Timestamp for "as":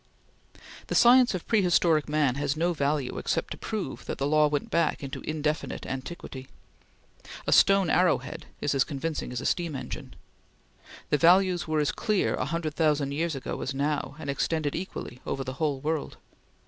8.73-8.83, 9.31-9.41, 11.81-11.91, 13.61-13.75